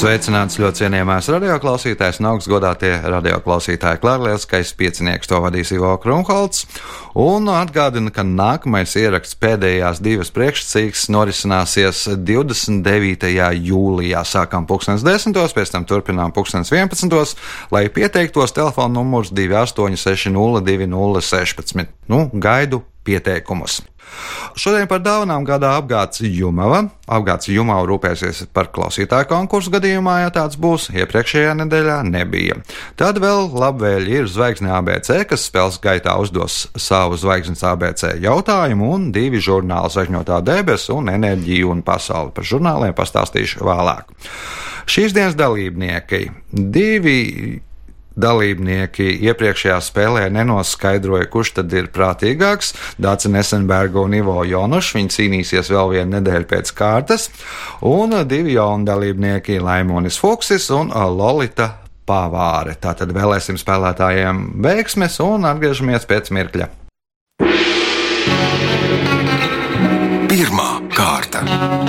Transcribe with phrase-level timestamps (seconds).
[0.00, 4.00] Sveicināts ļoti cienījamais radioklausītājs un augstgadātie radioklausītāji.
[4.00, 6.64] Klārlielskais piecinieks to vadīs Ivo Krunholts.
[7.20, 13.28] Un atgādina, ka nākamais ieraksts pēdējās divas priekšsacīgas norisināsies 29.
[13.68, 14.24] jūlijā.
[14.24, 14.64] Sākam
[15.04, 15.36] 10.
[15.36, 17.36] pēc tam turpinām 11.
[17.68, 21.92] lai pieteiktos telefona numurs 28602016.
[22.08, 23.84] Nu, gaidu pieteikumus.
[24.58, 26.82] Šodien par dāvanām gādā apgāds Jumava.
[27.10, 30.88] Apgāds Jumava rūpēsies par klausītāju konkursu gadījumā, ja tāds būs.
[30.94, 32.58] Iepriekšējā nedēļā nebija.
[33.00, 39.08] Tad vēl labvēļi ir zvaigzne ABC, kas spēles gaitā uzdos savu zvaigznes ABC jautājumu, un
[39.14, 42.34] divi žurnāli zvaigžņotā debesu un enerģiju un pasauli.
[42.36, 44.14] Par žurnāliem pastāstīšu vēlāk.
[44.90, 47.18] Šīs dienas dalībnieki divi
[48.16, 52.74] dalībnieki iepriekšējā spēlē nenoskaidroja, kurš tad ir prātīgāks.
[53.00, 54.94] Dācis Nesenberga un Ivo Jonušs.
[54.96, 57.28] Viņi cīnīsies vēl vienu nedēļu pēc kārtas.
[57.86, 61.70] Un divi jauni dalībnieki- Laimonis Fuksis un Lolita
[62.06, 62.74] Pavāre.
[62.80, 66.68] Tātad vēlēsim spēlētājiem veiksmes un atgriežamies pēc mirkļa.
[70.30, 71.79] Pirmā kārta.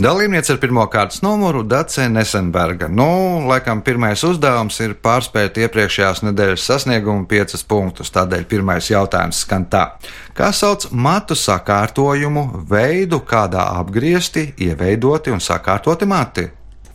[0.00, 2.86] Dalībniece ar pirmā kārtas numuru Dace Nesenberga.
[2.88, 3.04] Nu,
[3.44, 8.08] laikam pirmais uzdevums ir pārspēt iepriekšējās nedēļas sasniegumu piecus punktus.
[8.14, 9.82] Tādēļ pirmais jautājums skan tā.
[10.32, 16.46] Kā sauc matu sakārtojumu veidu, kādā apgriezti, ieveidoti un sakārtoti mati?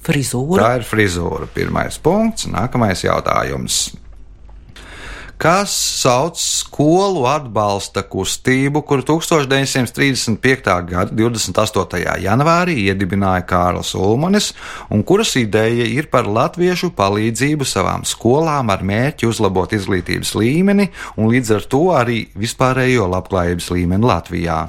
[0.05, 0.63] Frizūra.
[0.63, 1.45] Tā ir frizūra.
[1.53, 2.49] Pirmais punkts.
[2.49, 3.83] Nākamais jautājums
[5.37, 10.75] kas sauc skolu atbalsta kustību, kuru 1935.
[10.89, 12.03] gada 28.
[12.23, 14.53] janvārī iedibināja Kārls Ulmanis,
[14.89, 21.31] un kuras ideja ir par latviešu palīdzību savām skolām ar mērķi uzlabot izglītības līmeni un
[21.33, 24.63] līdz ar to arī vispārējo labklājības līmeni Latvijā.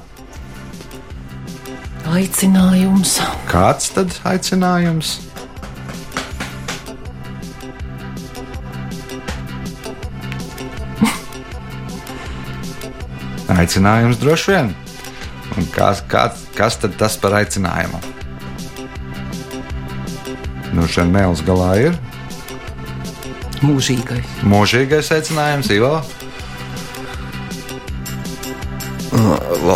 [2.07, 3.17] Aicinājums.
[3.51, 5.26] Kāds tad aicinājums?
[13.67, 14.69] Aicinājums droši vien.
[15.59, 17.99] Un kas, kas, kas tad tas par aicinājumu?
[20.71, 21.97] Nu, šeit mēls galā ir
[23.59, 24.37] Mūžīgais.
[24.47, 25.97] mūžīgais aicinājums, Ivo.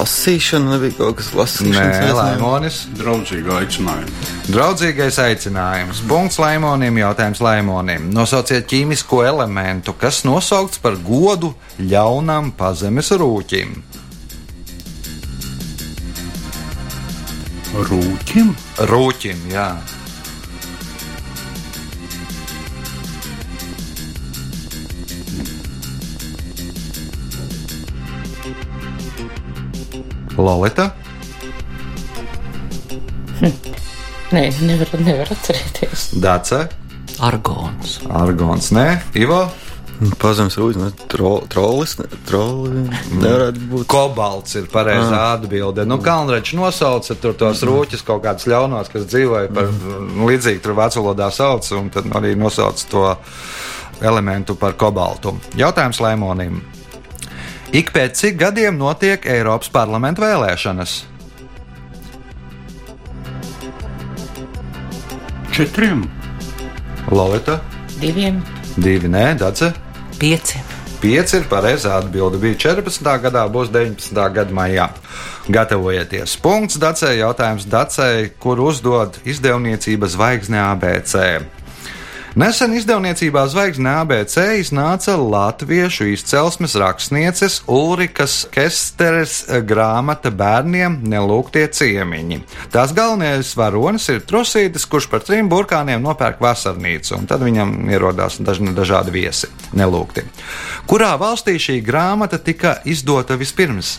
[0.01, 2.13] Lasīšana nebija kaut kas Nē, lasīšanas.
[2.17, 2.77] Laimonis.
[2.97, 4.15] Draudzīgu aicinājumu.
[4.49, 6.01] Draudzīgais aicinājums.
[6.09, 8.07] Punkts Laimonim, jautājums Laimonim.
[8.15, 13.77] Nosauciet ķīmisko elementu, kas nosaukts par godu ļaunam pazemes rūķim.
[17.91, 18.53] Rūķim?
[18.89, 19.69] Rūķim, jā.
[30.37, 30.91] Lolita,
[34.31, 36.05] Nē, nevar, nevar atcerēties.
[36.23, 36.61] Dace,
[37.19, 37.97] Argons.
[38.07, 38.85] Argons, nē,
[39.19, 39.41] Ivo,
[40.17, 43.83] Pazemes rūjas, tro, trollis, ne- troli nevarētu būt.
[43.91, 45.83] Kobalts ir pareizā atbilde.
[45.85, 50.73] Nu, Kalnračs nosauca tur tos rūķus kaut kādus ļaunos, kas dzīvoja par nu, līdzīgi tur
[50.79, 53.03] vācu valodā sauc, un tad arī nosauca to
[54.01, 55.35] elementu par kobaltu.
[55.59, 56.61] Jautājums Lēmonim.
[57.71, 60.95] Ik pēc cik gadiem notiek Eiropas parlamenta vēlēšanas?
[65.55, 66.03] Četriem.
[67.11, 67.61] Lolita,
[68.01, 68.41] Diviem.
[68.75, 69.71] divi nē, Dace.
[70.19, 70.59] Pieci.
[70.99, 72.37] Pieci ir pareizā atbilde.
[72.43, 73.07] Bija 14.
[73.23, 74.19] gadā, būs 19.
[74.35, 74.89] gada maijā.
[75.47, 76.35] Gatavojieties.
[76.43, 77.21] Punkts Dacei.
[77.23, 81.41] Jautājums Dacei, kur uzdod izdevniecība zvaigzne ABC.
[82.31, 92.39] Nesen izdevniecībā Zvaigzne ABC iznāca latviešu izcelsmes rakstnieces Ulrikas Kesteres grāmata bērniem Nelūgtie ciemiņi.
[92.71, 98.39] Tās galvenais varonis ir Trusītis, kurš par trim burkāniem nopērk vasarnīcu, un tad viņam ierodās
[98.39, 100.23] daži, dažādi viesi nelūgti.
[100.87, 103.97] Kurā valstī šī grāmata tika izdota vispirms?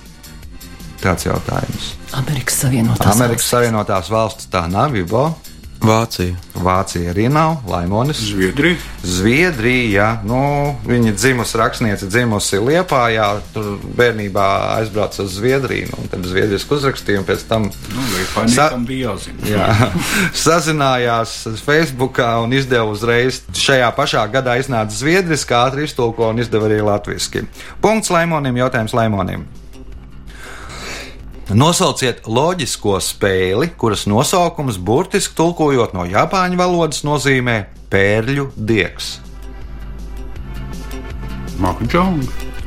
[1.04, 1.94] Tāds jautājums.
[2.16, 5.34] Amerikas Savienotās Amerikas Savienotās valstis tā nav, Ivo.
[5.82, 6.36] Vācija.
[6.62, 8.20] Vācija arī nav, Laimonis.
[8.22, 8.76] Zviedrija.
[9.02, 10.38] Zviedrija, nu,
[10.86, 14.44] viņa dzimusi rakstniece, dzimusi Liepājā, tur bērnībā
[14.76, 19.48] aizbrauca uz Zviedriju, nu, un tad zviedriski uzrakstīja, un pēc tam Nu, Liepājniekam bija jāzina.
[19.48, 19.90] jā,
[20.44, 21.34] sazinājās
[21.64, 23.40] Facebookā un izdeva uzreiz.
[23.56, 27.42] Šajā pašā gadā iznāca zviedriski, ātri iztulko un izdeva arī latviešu.
[27.82, 29.44] Punkts Laimonim, jautājums Laimonim.
[31.50, 37.56] Nosauciet loģisko spēli, kuras nosaukums burtiski tulkojot no japāņu valodas nozīmē
[37.92, 39.16] pērļu diegs.
[41.62, 42.22] Mahjong.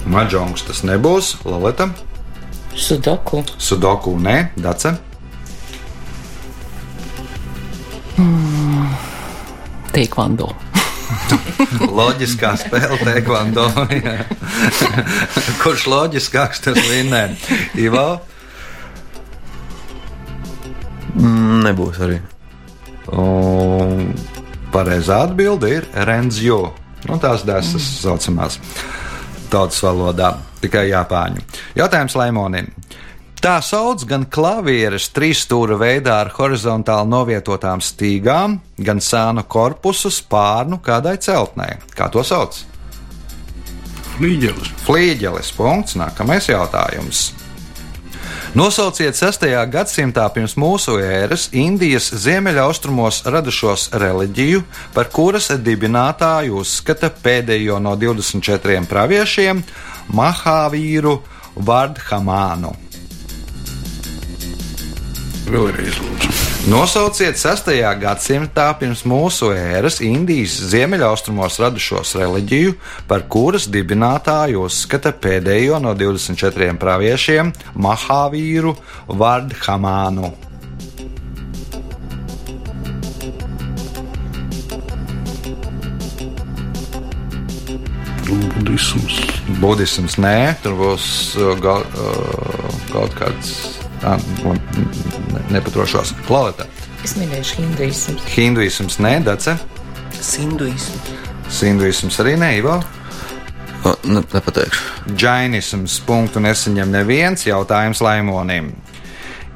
[0.06, 1.88] Maģongs tas nebūs, Laleta,
[2.76, 3.40] Sudoku.
[3.58, 4.92] Sudoku nē, Dace.
[9.96, 10.52] Teikvando.
[11.98, 13.66] Loģiskā spēle, taekwondo.
[13.96, 14.16] jā.
[15.64, 17.30] Kurš loģiskāks tas vinnē?
[17.80, 18.35] Ivo, Mm,
[21.16, 22.20] Nebūs arī.
[23.16, 24.14] un
[24.74, 26.74] pareizā atbilde ir Renzjo.
[27.06, 28.58] Nu, tās desas saucamās
[29.50, 31.44] tautas valodā, tikai Japāņu.
[31.78, 32.72] Jautājums Laimonim.
[33.46, 41.20] Tā sauc gan klavieres trīsstūra veidā ar horizontāli novietotām stīgām, gan sānu korpusu spārnu kādai
[41.22, 41.76] celtnei.
[41.94, 42.58] Kā to sauc?
[44.16, 44.72] Flīģelis.
[44.88, 45.52] Flīģelis.
[45.54, 45.98] Punkts.
[46.00, 47.28] Nākamais jautājums.
[48.56, 49.42] Nosauciet 6.
[49.68, 54.62] gadsimtā pirms mūsu ēras Indijas ziemeļaustrumos radušos reliģiju,
[54.96, 59.60] par kuras dibinātāju uzskata pēdējo no 24 praviešiem-
[60.22, 61.18] Mahāvīru
[61.68, 62.72] Vardhamānu.
[65.52, 66.45] Vēlreiz lūdzu.
[66.66, 67.68] Nosauciet 6.
[68.02, 72.72] gadsimtā pirms mūsu ēras Indijas ziemeļaustrumos radušos reliģiju,
[73.06, 77.54] par kuras dibinātāju uzskata pēdējo no 24 praviešiem-
[77.86, 78.74] Mahāvīru
[79.06, 80.34] Vardhamānu.
[88.26, 89.22] Budisms.
[89.62, 91.08] Budisms nē, tur būs
[91.38, 93.75] uh, gal, uh, kaut kāds.
[94.06, 94.20] Tā,
[95.34, 96.12] ne, nepatrošos.
[96.28, 96.68] Klalita.
[97.02, 98.20] Es minēšu hinduismu.
[98.36, 99.56] Hinduisms nē, Dace.
[100.22, 101.10] Sinduisms.
[101.50, 102.76] Sinduisms arī nē, Ivo.
[104.06, 105.10] Ne, nepateikšu.
[105.10, 108.76] Džainisms punktu nesaņem neviens jautājums Laimonim.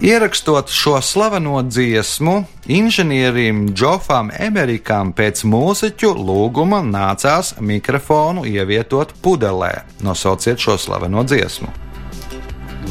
[0.01, 9.73] Ierakstot šo slaveno dziesmu, inženierim Džofam Emerikam pēc mūziķu lūguma nācās mikrofonu ievietot pudelē.
[10.01, 11.69] Nosauciet šo slaveno dziesmu.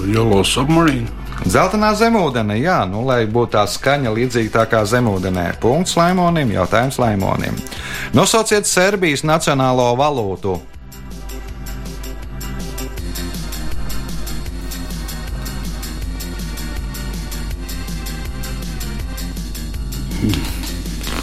[0.06, 1.17] Yellow Submarine.
[1.46, 5.52] Zeltenā zemūdene, jā, nu, lai būtu tā skaņa līdzīga tā kā zemūdenē.
[5.62, 7.54] Punkts Laimonim, jautājums Laimonim.
[8.16, 10.58] Nosauciet Serbijas nacionālo valūtu.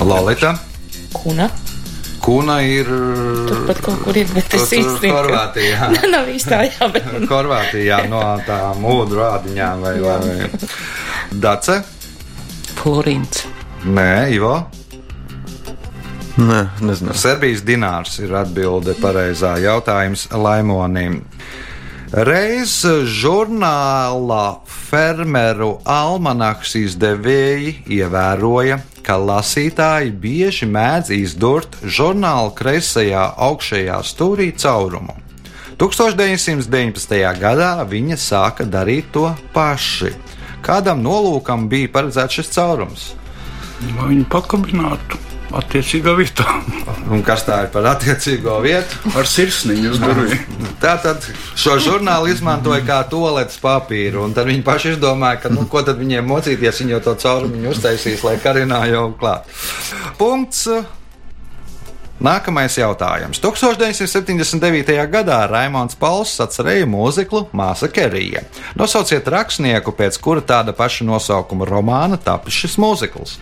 [0.06, 0.56] Lolita.
[1.14, 1.50] Kuna.
[2.26, 2.88] Kuna ir.
[3.46, 5.12] Turpat kaut kur ir, bet es īsti.
[5.14, 5.90] Horvātijā.
[6.14, 7.06] Nav īstā, jā, bet.
[7.30, 10.48] Horvātijā no tām ūdru rādiņām vai, vai, vai.
[11.44, 11.84] Dace?
[12.80, 13.46] Florīns.
[13.86, 14.56] Nē, Ivo.
[16.42, 17.14] Nē, nezinu.
[17.16, 21.22] Serbijas dinārs ir atbilde pareizā jautājums Laimonim.
[22.26, 22.82] Reiz
[23.22, 24.44] žurnālā
[24.86, 35.18] fermeru almanaks izdevēji ievēroja, ka lasītāji bieži mēdz izdurt žurnāla kreisajā augšējā stūrī caurumu.
[35.82, 37.18] 1919.
[37.42, 40.14] gadā viņa sāka darīt to paši.
[40.66, 43.14] Kādam nolūkam bija paredzēts šis caurums?
[43.98, 45.20] Lai viņi pakabinātu
[45.54, 46.46] attiecīgā vietā.
[47.14, 49.14] Un kas tā ir par attiecīgo vietu?
[49.18, 50.66] Ar sirsniņu uz durvīm.
[50.82, 51.26] Tātad
[51.58, 56.02] šo žurnālu izmantoja kā toaletes papīru, un tad viņi paši izdomāja, ka, nu, ko tad
[56.02, 59.50] viņiem mocīties, viņi jau to caurumu uztaisīs, lai karinā jau klāt.
[60.20, 60.68] Punkts.
[62.16, 63.42] Nākamais jautājums.
[63.44, 64.94] 1979.
[65.12, 68.46] gadā Raimons Pauls atcerēja mūziklu Māsa Kerija.
[68.80, 73.36] Nosauciet rakstnieku, pēc kura tāda paša nosaukuma romāna tapis šis mūzikls.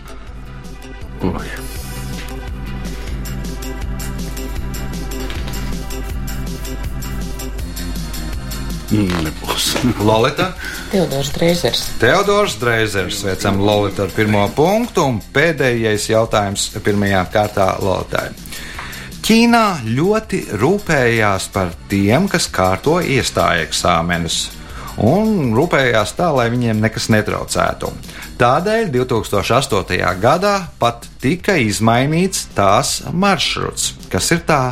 [1.22, 1.73] Oi.
[8.94, 9.72] Nebūs.
[9.98, 10.52] Lolita.
[10.92, 11.82] Teodors Dreizers.
[11.98, 18.28] Teodors Dreizers, sveicam Lolitu ar pirmo punktu, un pēdējais jautājums pirmajā kārtā Lolitai.
[19.24, 19.64] Ķīnā
[19.96, 24.38] ļoti rūpējās par tiem, kas kārto iestāju eksāmenus,
[25.00, 27.90] un rūpējās tā, lai viņiem nekas netraucētu.
[28.38, 29.98] Tādēļ 2008.
[30.22, 33.94] gadā pat tika izmainīts tās maršruts.
[34.12, 34.62] Kas ir tā?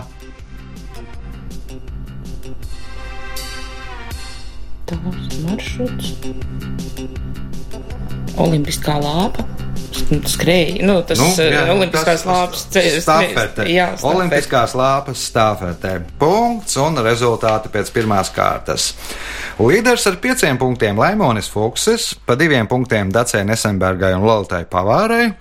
[4.93, 6.13] Tavs maršruts.
[8.43, 9.47] Olimpiskā lāpa.
[10.29, 10.83] Skrēja.
[10.85, 12.63] Nu, tas Nu, nu, jā, olimpiskās tas- lāpas.
[13.01, 13.65] Stafete.
[13.73, 14.09] Jā, stafete.
[14.11, 15.93] Olimpiskās lāpas stāfetē.
[16.21, 18.93] Punkts un rezultāti pēc pirmās kārtas.
[19.61, 25.35] Līderis ar pieciem punktiem Laimonis Fuksis, pa diviem punktiem Dacē Nesenbergai un Lolitai Pavārai.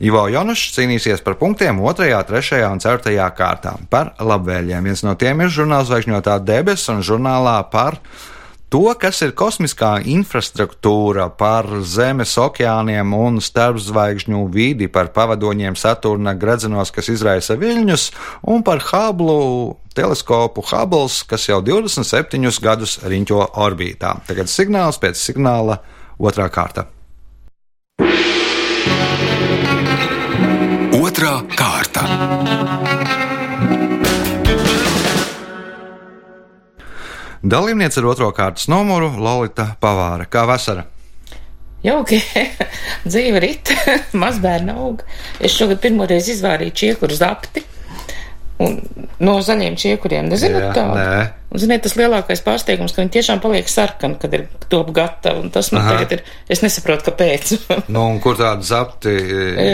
[0.00, 4.82] Ivo Jonušs cīnīsies par punktiem 2, 3 un 4 kārtā par labvēliem.
[4.82, 7.98] Viens no tiem ir žurnāls zvaigžņotā debesis un žurnālā par
[8.66, 16.90] To, kas ir kosmiskā infrastruktūra par Zemes okeāniem un starpzvaigžņu vidi, par pavadoņiem Saturna gredzenos,
[16.90, 18.08] kas izraisa viļņus,
[18.50, 24.16] un par Hubble teleskopu Hubble, kas jau 27 gadus riņķo orbītā.
[24.26, 25.78] Tagad signāls pēc signāla
[26.18, 26.88] otrā kārta.
[30.96, 32.65] Otra kārta.
[37.46, 40.24] Dalībniece ar otro kārtas numuru Lorita Pavāra.
[40.26, 40.82] Kā vasara?
[41.84, 42.18] Jauki,
[43.10, 43.70] dzīve rit,
[44.22, 45.04] mazbērna aug.
[45.38, 47.62] Es šogad pirmoreiz izvārīju čiekuru zapti.
[48.64, 48.78] Un
[49.20, 50.96] no zaļiem čiekuriem, nezināt Jā, tādu?
[50.96, 51.26] nē.
[51.46, 55.44] Un, ziniet, tas lielākais pārsteigums, ka viņi tiešām paliek sarkani, kad ir top gatavi.
[55.44, 55.92] Un tas man Aha.
[55.94, 57.52] tagad ir, es nesaprotu, kāpēc.
[57.94, 59.66] Nu, un kur tādu zapti E,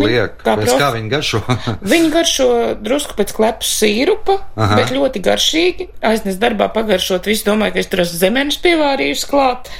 [0.00, 0.36] liek?
[0.44, 1.40] kā Pēc prof- kā viņi garšo?
[1.92, 2.46] Viņi garšo
[2.80, 4.78] drusku pēc klepus sīrupa, Aha.
[4.78, 5.88] Bet ļoti garšīgi.
[6.06, 9.70] Aiznes darbā pagaršot, visi domāju, ka es tur esmu zemenes pievārījusi klāt.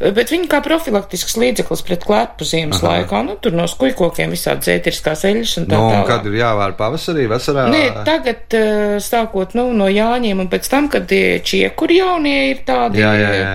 [0.00, 2.94] Bet viņi kā profilaktisks līdzeklis pret klepu ziemas Aha.
[3.02, 6.08] Laikā, nu tur no skujkokiem visādi zētiriskās eļas un tā Nu, un tālāk.
[6.14, 7.68] kad ir jāvār pavasarī, vasarā?
[7.72, 12.62] Nē, tagad eh, sākot nu, no Jāņiem un pēc tam, kad tie čiekuri jaunie ir
[12.68, 13.50] tādi, Jā, jā, jā.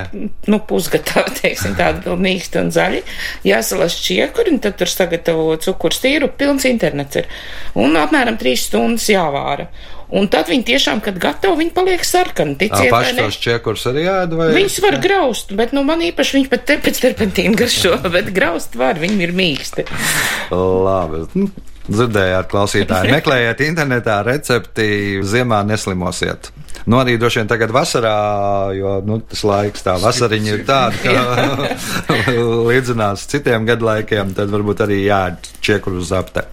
[0.52, 3.00] nu, pusgatavi, teiksim, tādi mīksti un zaļi,
[3.48, 7.32] jāsalas čiekuri, un tad tur sagatavo cukuru stīru, pilns internets ir.
[7.80, 9.70] Un apmēram trīs stundas jāvāra.
[10.14, 14.04] Un tad viņi tiešām, kad gatavi, viņi paliek sarkani, ticiet vai paši tos čekurs arī
[14.12, 14.36] ēd?
[14.38, 14.52] Vai?
[14.60, 18.78] Viņus var graust, bet nu, man īpaši viņi pat te pēc terpentīna garšo, bet graust
[18.78, 19.88] var, viņi ir mīksti.
[20.54, 21.24] Labi.
[21.84, 26.52] Dzirdējāt, klausītāji, meklējiet internetā recepti, ziemā neslimosiet.
[26.88, 28.16] Nu, arī droši vien tagad vasarā,
[28.76, 32.34] jo nu, tas laiks, tā vasariņa ir tāda, ka
[32.70, 36.44] līdzinās citiem gadlaikiem, tad varbūt arī jāēd čiekuru uz apte.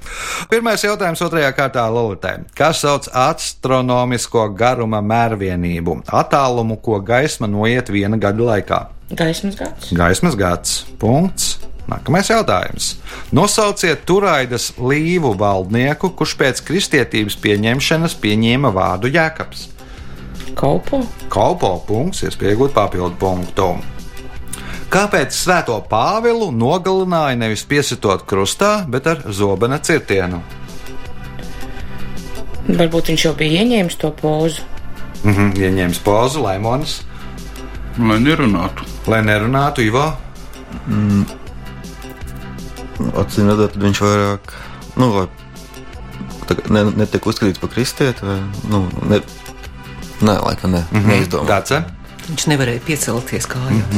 [0.50, 2.37] Pirmais jautājums otrajā kārtā Lolitai.
[2.58, 6.02] Kas sauc astronomisko garuma mērvienību?
[6.20, 8.80] Attālumu, ko gaisma noiet viena gada laikā.
[9.18, 9.90] Gaismas gads.
[9.99, 10.84] Gaismas gads.
[11.02, 11.56] Punkts.
[11.88, 12.96] Nākamais jautājums.
[13.32, 19.68] Nosauciet Turaidas līvu valdnieku, kurš pēc kristietības pieņemšanas pieņēma vārdu Jēkabs.
[20.58, 21.00] Kaupo.
[21.32, 23.70] Kalpo punkts, iespēja iegūt papildu punktu.
[24.90, 30.42] Kāpēc Svēto Pāvilu nogalināja nevis piesitot krustā, bet ar zobena cirtienu?
[32.70, 34.66] Varbūt viņš jau bija ieņēmis to pozu.
[35.25, 37.00] Mhm, ieņēmis pozu, Laimonis,
[37.99, 38.84] Lai nerunātu.
[39.06, 40.06] lai nerunātu Ivo.
[43.21, 44.52] Acīm redzot, viņš vairāk,
[45.00, 45.28] nu, vai
[46.73, 48.40] ne, netiek uzskatīts par kristieti, vai,
[48.71, 49.23] nu, ne,
[50.21, 51.14] nē, laikam ne, mm -hmm.
[51.14, 51.49] neizdomā.
[51.49, 51.85] Dace.
[52.30, 53.97] Viņš nevarēja piecelties kājās.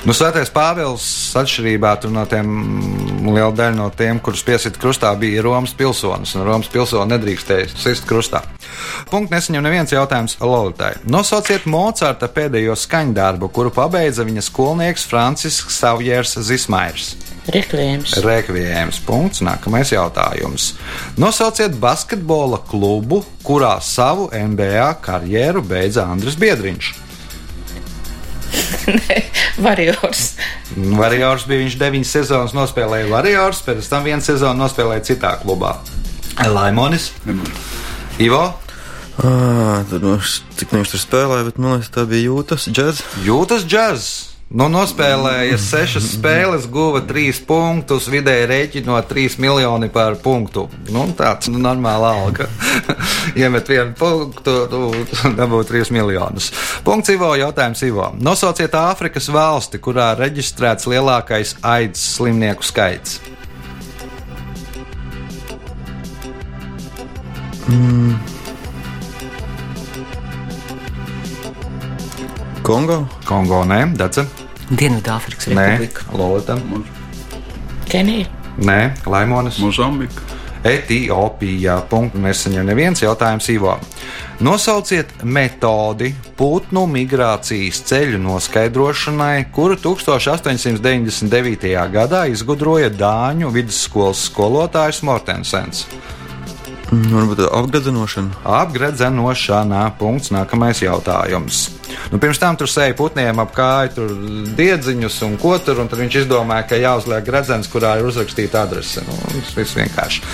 [0.00, 1.04] Nu, Svētais Pāvils,
[1.36, 2.48] atšķirībā tur no tiem
[3.26, 6.32] liela daļa no tiem, kurus piesita krustā, bija Romas pilsonis.
[6.34, 8.40] Un Romas pilsoni nedrīkstēja sist krustā.
[9.10, 10.94] Punkts nesaņem neviens jautājums Lolitai.
[11.04, 17.12] Nosauciet Mocarta pēdējo skaņdarbu, kuru pabeidza viņa skolnieks Francisks Savjērs Zismairs.
[17.48, 18.12] Rekvējums.
[18.24, 18.98] Rekvijējums.
[19.06, 19.40] Punkts.
[19.42, 20.74] Nākamais jautājums.
[21.18, 26.92] Nosauciet basketbola klubu, kurā savu NBA karjeru beidza Andris Biedriņš.
[29.66, 30.34] Variors.
[30.76, 35.76] Variors bija viņš deviņas sezonas nospēlēja Variors, pēc tam vienu sezonu nospēlēja citā klubā.
[36.50, 37.10] Laimonis,
[38.20, 38.44] Ivo,
[39.20, 40.14] Ah, tad, nu,
[40.56, 43.02] cik viņš tur spēlēja, bet man liekas, tā bija jūtas džēzus.
[43.26, 44.29] jūtas džēzs.
[44.50, 50.64] Nu, nospēlēja sešas spēles, guva trīs punktus, vidēji rēķinot trīs miljoni par punktu.
[50.90, 52.48] Nu, tāds nu, normāls alga.
[53.38, 54.88] Iemet vienu punktu, nu,
[55.38, 56.50] dabūt trīs miljonus.
[56.82, 58.08] Punkts Ivo, jautājums Ivo.
[58.18, 63.20] Nosauciet Āfrikas valsti, kurā reģistrēts lielākais aids slimnieku skaits.
[72.70, 73.06] Kongo?
[73.26, 74.22] Kongo, nē, Dace,
[74.70, 76.04] Dienvidāfrikas nē, Republika.
[76.14, 76.54] Lolita,
[77.90, 78.26] Kenija.
[78.62, 79.58] nē, Laimonis.
[79.58, 80.22] Mozambika.
[80.64, 81.80] Etiopijā.
[81.88, 83.78] Punktu nesaņem neviens jautājums Ivo.
[84.44, 91.74] Nosauciet metodi putnu migrācijas ceļu noskaidrošanai, kuru 1899.
[91.90, 95.86] gadā izgudroja Dāņu vidusskolas skolotājs Mortensens.
[96.90, 98.40] Mm, Varbūt apgradzenošana.
[98.42, 99.82] Apgredzenošanā.
[99.98, 100.32] Punkts.
[100.34, 101.68] Nākamais jautājums.
[102.10, 104.14] Nu, pirms tam tur sēja putniem ap kāju, tur
[104.58, 109.04] diedziņus un ko tur, un tad viņš izdomāja, ka jāuzliek gredzens, kurā ir uzrakstīta adrese.
[109.06, 110.24] Nu, tas viss vienkārši.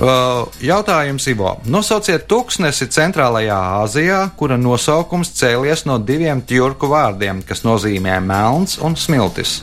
[0.00, 1.56] Uh, jautājums Ivo.
[1.70, 8.96] Nosauciet tūkstnesi centrālajā Āzijā, kura nosaukums cēlies no diviem tjurku vārdiem, kas nozīmē melns un
[8.96, 9.58] smiltis.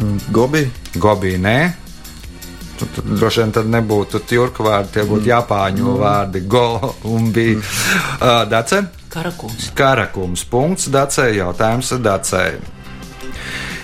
[0.00, 0.64] Mm, Gobi?
[0.96, 1.58] Gobī nē,
[2.82, 7.58] Tad, droši vien tad nebūtu turku vārdi, tie būtu japāņu vārdi- go un bija.
[8.18, 8.82] Uh, Dace?
[9.12, 9.70] Karakums.
[9.74, 10.44] Karakums.
[10.44, 11.36] Punkts Dacei.
[11.36, 12.58] Jautājums Dacei.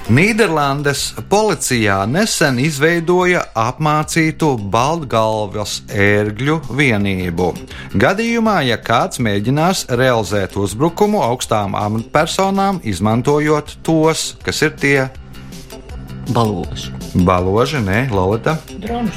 [0.09, 7.51] Nīderlandes policijā nesen izveidoja apmācītu Baltgalvas ērgļu vienību.
[7.93, 14.99] Gadījumā, ja kāds mēģinās realizēt uzbrukumu augstām amatpersonām, izmantojot tos, kas ir tie
[16.29, 16.93] Balūži.
[17.15, 18.57] baloži, ne, Lolita.
[18.79, 19.17] Dronus.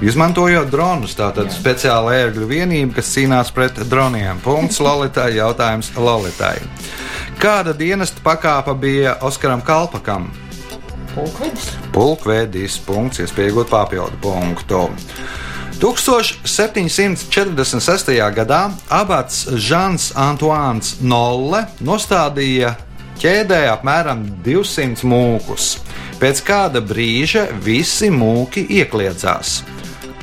[0.00, 4.40] Izmantojot dronus, tātad speciāla ērgļu vienība, kas cīnās pret droniem.
[4.40, 6.56] Punkts Lolitai, jautājums Lolitai.
[7.40, 10.30] Kāda dienesta pakāpe bija Oskaram Kalpakam?
[11.12, 11.76] Pulkvedis.
[11.92, 14.88] Pulkvedis punkts, iespēja iegūt papildu punktu.
[15.80, 18.12] 1746.
[18.36, 22.76] gadā abats Žants Antoāns Nolle nostādīja
[23.20, 25.80] ķēdē apmēram 200 mūkus.
[26.20, 29.54] Pēc kāda brīža visi mūki iekļiedzās.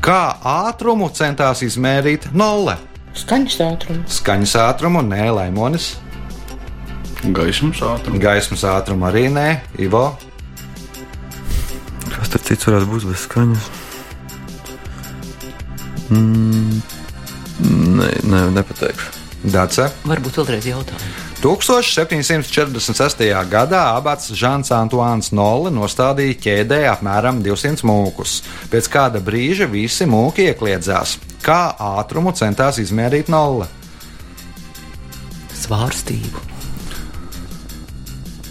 [0.06, 2.76] Kā ātrumu centās izmērīt Nolle?
[3.18, 4.20] Skaņas ātrums.
[4.20, 5.96] Skaņas ātrumu, nē, laimonis,
[7.34, 8.22] Gaismas ātrums.
[8.22, 9.48] gaismas ātrumu arī nē,
[9.82, 10.06] Ivo.
[12.14, 13.70] Kas tur cits varētu būt bez skaņas?
[16.14, 16.82] Mm,
[17.98, 19.16] nē, nē, nepateikšu.
[19.50, 19.90] Dace.
[20.06, 21.27] Varbūt vēlreiz jautājumu.
[21.48, 23.22] 1746.
[23.48, 28.42] gadā abats Žants Antoāns Nolle nostādīja ķēdē apmēram 200 mūkus.
[28.68, 31.16] Pēc kāda brīža visi mūki iekļiedzās.
[31.46, 33.70] Kā ātrumu centās izmērīt Nolle?
[35.56, 36.44] Svārstību.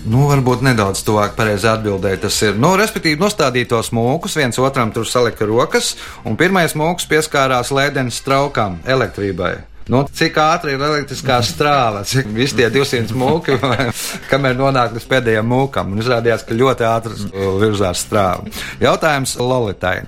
[0.08, 2.22] Nu, varbūt nedaudz tuvāk pareizi atbildēji.
[2.24, 7.10] Tas ir, nu, respektīvi, nostādīt tos mūkus, viens otram tur salika rokas, un pirmais mūks
[7.12, 9.75] pieskārās lēdenes traukām, elektrībai.
[9.86, 13.54] Nu, cik ātri ir elektriskā strāva, cik visi tie 200 mūki,
[14.32, 15.92] kamēr nonāk līdz pēdējiem mūkam.
[15.94, 17.30] Un izrādījās, ka ļoti ātri
[17.62, 18.50] virzās strāva.
[18.82, 20.00] Jautājums Lolitai.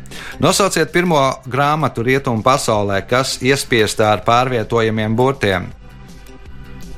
[0.42, 5.70] Nosauciet pirmo grāmatu rietumu pasaulē, kas iespiesta ar pārvietojamiem burtiem.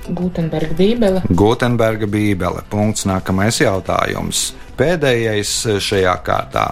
[0.09, 1.22] Gutenberga bībele.
[1.28, 2.64] Gutenberga Bībele.
[2.70, 3.05] Punkts.
[3.07, 4.55] Nākamais jautājums.
[4.81, 5.52] Pēdējais
[5.85, 6.70] šajā kārtā.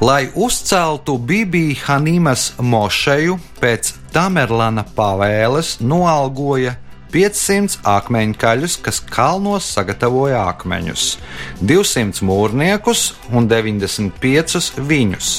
[0.00, 6.74] Lai uzceltu Bībī Hanimas mošeju pēc Tamerlana pavēles, noalgoja
[7.14, 11.08] 500 akmeņkaļus, kas kalnos sagatavoja akmeņus,
[11.64, 15.34] 200 mūrniekus un 95 viņus.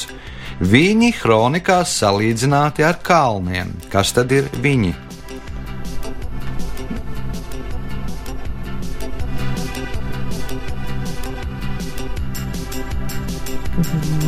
[0.58, 3.76] Viņi kronikās salīdzināti ar kalniem.
[3.94, 4.96] Kas tad ir viņi?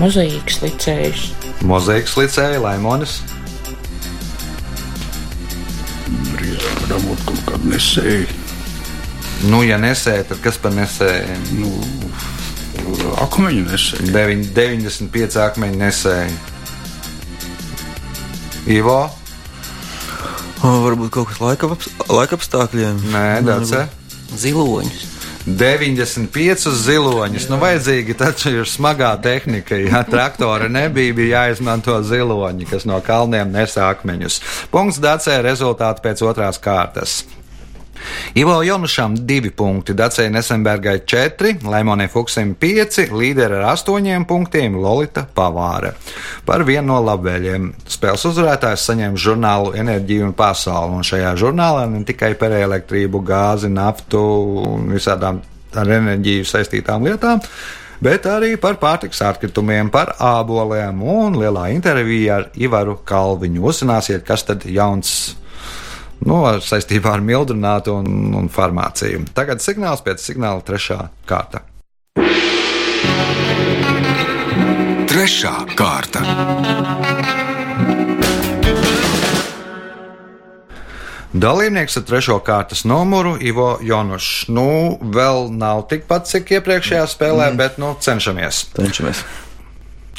[0.00, 1.24] Mozaīks licējs.
[1.68, 3.18] Mozaikas licēja, Laimonis.
[6.30, 8.28] Drīzāk varbūt kaut kāda nesēja.
[9.50, 11.36] Nu, ja nesēja, tad kas par nesēju?
[11.60, 11.70] Nu,
[13.24, 14.08] akmeņu nesēja.
[14.16, 16.32] Deviņ- 95 akmeņi nesēja.
[18.70, 19.00] Ivo,
[20.60, 22.98] O, varbūt kaut kas laika, aps- laika apstākļiem.
[23.14, 23.86] nē, Dace.
[24.36, 25.06] Ziloņus.
[25.46, 27.48] 95 ziloņus.
[27.48, 29.78] Nu, vajadzīgi taču ir smagā tehnika.
[29.80, 34.40] Ja traktora nebija, bija jāizmanto ziloņi, kas no kalniem nes akmeņus.
[34.72, 37.22] Punkts Dacē rezultāti pēc otrās kārtas.
[38.34, 45.26] Ivo Jonušam divi punkti, Dacei Nesenbergai četri, Laimonai Fuksim pieci, līderi ar astoņiem punktiem Lolita
[45.34, 45.94] Pavāre.
[46.46, 52.04] Par vienu no labvēļiem spēles uzvarētājs saņem žurnālu Enerģiju un pasauli, un šajā žurnālā ne
[52.06, 54.22] tikai par elektrību, gāzi, naftu
[54.66, 55.42] un visādām
[55.76, 57.42] ar enerģiju saistītām lietām,
[58.02, 63.62] bet arī par pārtiks atkritumiem, par āboliem un lielā intervijā ar Ivaru Kalviņu.
[63.70, 65.36] Uzzināsiet, kas tad jauns
[66.26, 69.24] nu, saistībā ar mildrinātu un, un farmāciju.
[69.36, 71.64] Tagad signāls pēc signāla trešā kārta.
[75.10, 76.24] Trešā kārta.
[81.30, 84.48] Dalībnieks ar trešo kārtas numuru Ivo Jonušs.
[84.50, 87.60] Nu, vēl nav tikpat, cik iepriekšējā spēlē, mm.
[87.60, 88.64] bet nu, cenšamies.
[88.74, 89.22] Cenšamies.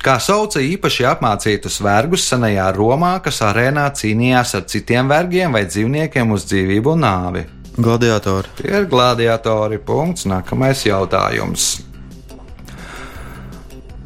[0.02, 6.34] Kā sauca īpaši apmācītus vergus senajā Romā, kas arēnā cīnījās ar citiem vergiem vai dzīvniekiem
[6.34, 7.44] uz dzīvību un nāvi.
[7.78, 8.50] Gladiatori.
[8.58, 9.78] Tie ir gladiatori.
[9.78, 10.26] Punkts.
[10.26, 11.70] Nākamais jautājums.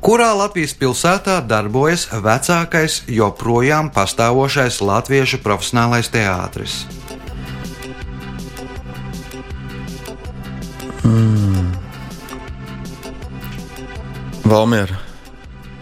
[0.05, 6.83] Kurā Latvijas pilsētā darbojas vecākais joprojām pastāvošais latviešu profesionālais teātris?
[14.45, 15.14] Valmiera.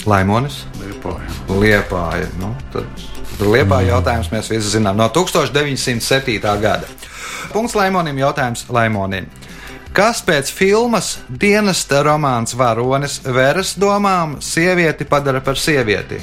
[0.10, 1.30] Laimonis, Liepāja.
[1.50, 2.28] Liepāja.
[2.40, 2.88] Nu, tad,
[3.38, 6.40] tad Liepāja jautājums mēs visi zinām no 1907.
[6.62, 6.90] gada.
[7.54, 9.30] Punkts Laimonim, jautājums Laimonim.
[9.94, 16.18] Kas pēc filmas dienesta romāns Varonis veras domām sievieti padara par sievieti?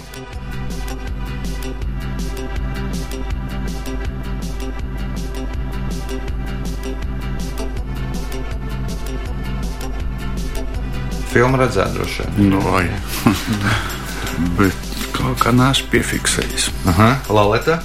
[11.30, 12.50] Filmu redzēt, droši vien.
[12.50, 12.86] Nu, vai.
[14.58, 16.70] Bet kaut kā neesmu piefiksējis.
[16.90, 17.80] Aha, Laleta.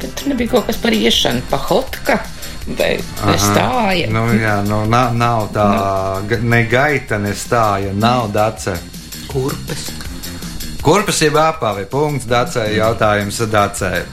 [0.00, 2.18] Tad nebija kaut kas par iešanu, pahotka
[2.66, 4.10] vai, vai stāja.
[4.12, 5.68] Nu, jā, nu, nav, nav tā
[6.28, 8.76] ga- ne gaita, ne stāja, nav dace.
[9.30, 9.86] Kurpes.
[10.84, 11.86] Kurpes jeb apavi?
[11.90, 14.04] Punkts dacē, jautājums dacē.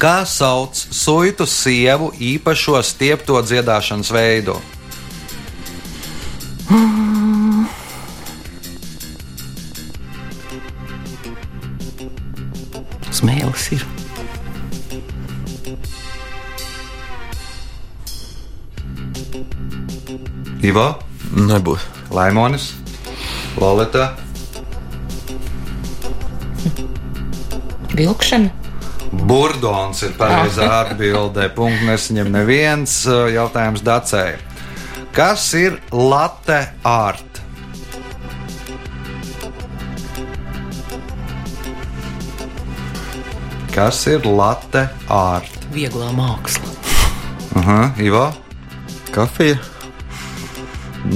[0.00, 4.60] Kā sauc suitu sievu īpašo stiepto dziedāšanas veidu?
[13.20, 13.82] Smēlis ir.
[20.64, 20.86] Ivo,
[21.36, 21.84] Nebūs.
[22.10, 22.72] Laimonis,
[23.60, 24.08] Lolita,
[27.94, 28.50] Vilkšana.
[29.28, 31.50] Burdons ir pareizā atbildē.
[31.54, 32.94] Punkts nesaņem neviens
[33.34, 34.24] jautājums dacē.
[35.12, 37.29] Kas ir latte art?
[43.80, 45.54] Kas ir latte art?
[45.72, 46.68] Vieglā māksla.
[47.56, 48.26] Aha, Ivo,
[49.10, 49.56] Kafija.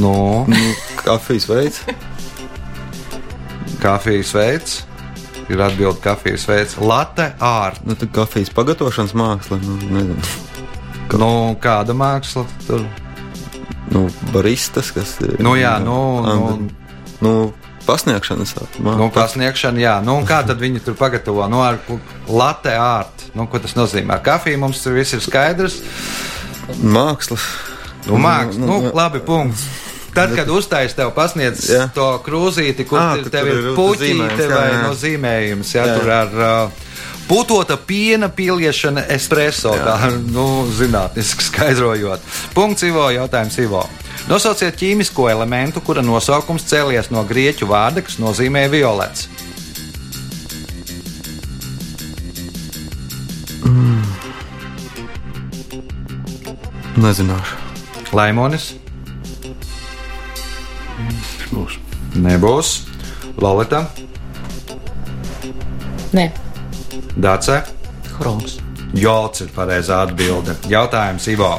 [0.00, 0.57] no Nu,
[1.05, 1.83] kafijas veids.
[3.83, 4.79] kafijas veids.
[5.53, 6.79] Ir atbilde kafijas veids.
[6.81, 7.85] Latte art.
[7.85, 9.61] Nu, tad kafijas pagatavošanas māksla.
[9.61, 10.16] Nu, nezinu.
[11.20, 12.87] Nu, kāda māksla tur?
[13.92, 15.37] Nu, baristas, kas ir.
[15.38, 16.70] Nu, jā, nu, Am- nu,
[17.20, 17.53] nu
[17.87, 18.97] pasniegšanas māksla.
[18.99, 19.94] Nu, pasniegšana, jā.
[20.05, 21.44] Nu, kā tad viņi tur pagatavo?
[21.53, 21.81] Nu, ar
[22.29, 23.29] latte art.
[23.35, 24.18] Nu, ko tas nozīmē?
[24.18, 25.81] Ar kafiju mums tur viss ir skaidrs.
[26.81, 27.44] Mākslas.
[28.07, 29.64] Nu, mākslinieks, Nu, nu, nu, labi, punkts.
[30.14, 31.88] Tad, kad uztaisīs tev pasniedz Jā.
[31.94, 34.77] to krūzīti, kur kur tev ir puķīte jā, vai jā.
[34.85, 35.97] no zīmējums, jā, Jā.
[35.99, 36.85] tur ar uh,
[37.27, 39.97] putota piena pieliešana espreso, tā
[40.37, 42.23] nu, zinātniski skaidrojot.
[42.55, 43.83] Punkts Ivo, jautājums Ivo.
[44.24, 49.28] Nosauciet ķīmisko elementu, kura nosaukums cēlies no grieķu vārda, kas nozīmē violets.
[57.04, 57.60] Nezināšu.
[58.14, 58.70] Laimonis
[61.50, 61.76] Būs.
[62.14, 62.72] nebūs.
[63.42, 63.82] Lolita,
[66.14, 66.28] Nē,
[67.18, 67.56] Dāce.
[68.14, 68.60] Chroms.
[68.94, 70.54] Jots ir pareizā atbilde.
[70.70, 71.50] Jautājums Ivo.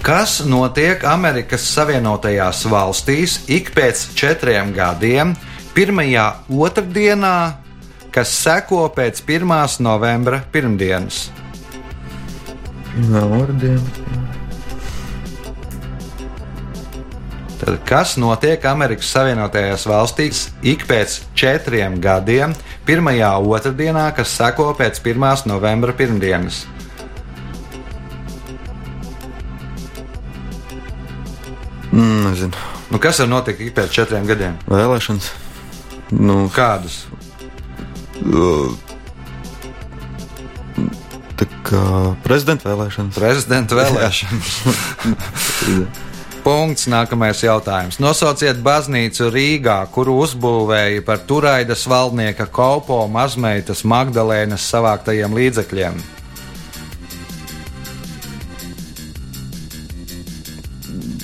[0.00, 5.34] Kas notiek Amerikas Savienotajās valstīs ik pēc četriem gadiem,
[5.76, 7.34] pirmajā otrdienā,
[8.08, 9.52] kas seko pēc 1.
[9.84, 11.26] novembra pirmdienas?
[12.94, 14.16] Pirmā ordiena.
[17.60, 22.56] Tad, kas notiek Amerikas Savienotajās valstīs ik pēc četriem gadiem,
[22.88, 25.44] pirmajā otrdienā, kas seko pēc 1.
[25.44, 26.64] novembra pirmdienas?
[31.92, 32.52] Mm, nezinu.
[32.90, 34.58] Nu, kas var notikt ik pēc četriem gadiem?
[34.70, 35.30] Vēlēšanas.
[36.10, 37.04] Nu, Kādus?
[38.26, 38.70] uh,
[41.38, 41.82] tā kā
[42.24, 43.18] prezidenta vēlēšanas.
[43.18, 44.54] Prezidenta vēlēšanas.
[46.44, 46.86] Punkts.
[46.88, 47.98] Nākamais jautājums.
[48.00, 56.00] Nosauciet baznīcu Rīgā, kuru uzbūvēja par Turaidas valdnieka Kaupo mazmeitas Magdalēnas savāktajiem līdzekļiem.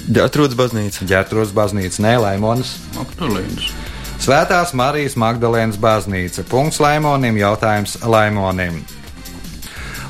[0.07, 1.07] Atrodas baznīca.
[1.09, 2.77] Ģērbtuves baznīca, Nē, Laimonis.
[2.95, 3.73] Magdalēnas.
[4.23, 6.45] Svētās Marijas Magdalēnas baznīca.
[6.47, 8.79] Punkts Laimonim, jautājums Laimonim.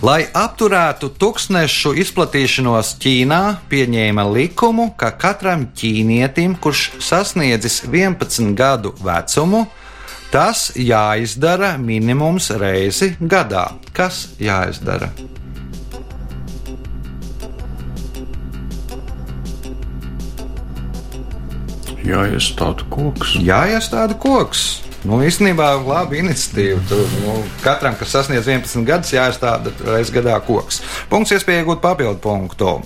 [0.05, 3.41] Lai apturētu tūkstnešu izplatīšanos Ķīnā,
[3.73, 9.65] pieņēma likumu, ka katram ķīnietim, kurš sasniedzis 11 gadu vecumu,
[10.29, 13.71] tas jāizdara minimums reizi gadā.
[13.97, 15.09] Kas jāizdara?
[22.07, 23.37] Jāiestāda koks.
[23.43, 24.67] Jāiestāda koks.
[25.07, 26.81] Nu, īstenībā labi iniciatīva.
[26.91, 30.81] Tu, nu, katram, kas sasniedz 11 gadus, jāiestāda reizes gadā koks.
[31.11, 32.77] Punkts, iespēja iegūt papildu punktu.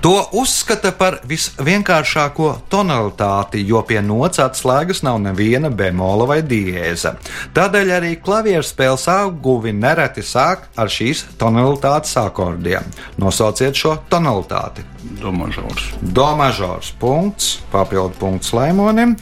[0.00, 7.16] To uzskata par visvienkāršāko tonalitāti, jo pie nots atslēgas nav neviena bemola vai diēza.
[7.56, 12.86] Tādēļ arī klavierspēles apguvi nereti sāk ar šīs tonalitātes akordiem.
[13.20, 14.86] Nosauciet šo tonalitāti.
[15.20, 15.92] Domažors.
[16.00, 19.16] Do mažors punkts, papildu punkts Laimonim.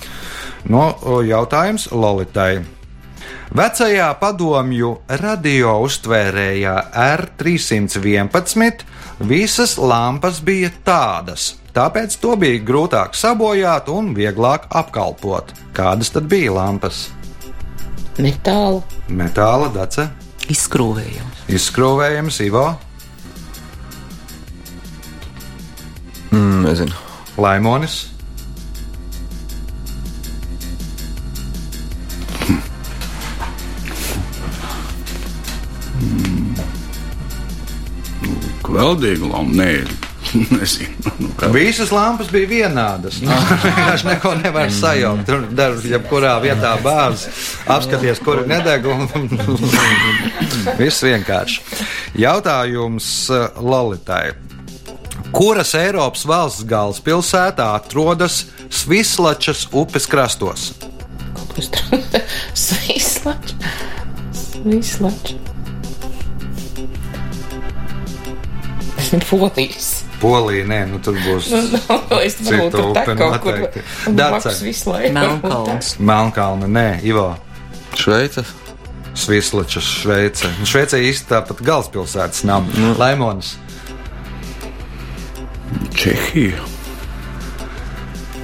[0.68, 2.77] No o, jautājums Lolitai.
[3.48, 4.90] Vecajā padomju
[5.22, 8.82] radio uztvērējā R311
[9.30, 15.54] visas lampas bija tādas, tāpēc to bija grūtāk sabojāt un vieglāk apkalpot.
[15.72, 17.06] Kādas tad bija lampas?
[18.18, 18.82] Metāla.
[19.08, 20.08] Metāla dace,
[20.50, 21.46] Izskrūvējams.
[21.48, 22.66] izskrūvējams, Ivo,
[26.28, 26.92] Mm, nezinu.
[27.40, 28.10] Laimonis.
[38.68, 39.72] Kveldīga lama, nē,
[40.58, 41.12] nezinu.
[41.18, 41.28] Nu.
[41.54, 43.22] Visas lampas bija vienādas.
[43.24, 43.32] Nu,
[43.64, 45.24] Vienkārši neko nevar sajaukt.
[45.28, 49.08] Tur dar, jebkurā vietā bāzes, apskaties, kur ir nedeguna.
[50.80, 51.64] Viss vienkārši.
[52.20, 54.26] Jautājums eh, Lalitai.
[55.32, 60.72] Kuras Eiropas valsts galvaspilsētā atrodas Svislačas upes krastos?
[61.36, 61.68] Kaut kas
[69.16, 69.88] ir polijas.
[70.18, 73.60] Polija, nē, nu tur būs Nu, nav, es Cita būtu tā kaut kur
[74.18, 74.54] Dace.
[74.66, 75.12] visu laiku.
[75.14, 75.92] Melnkalns.
[76.10, 77.28] Melnkalna, nē, Ivo.
[77.94, 78.42] Šveice.
[79.18, 80.50] Svislačas, Šveice.
[80.58, 82.66] Nu, Šveicē īsti tāpat galvaspilsētas nav.
[82.78, 82.94] Nu.
[82.98, 83.56] Laimons.
[85.98, 86.62] Čehija.